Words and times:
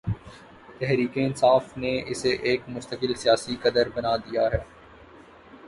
تحریک 0.79 1.11
انصاف 1.15 1.77
نے 1.77 1.91
اسے 2.07 2.29
ایک 2.47 2.61
مستقل 2.67 3.13
سیاسی 3.15 3.55
قدر 3.61 3.89
بنا 3.89 4.15
دیا 4.15 4.43
ہے۔ 4.53 4.63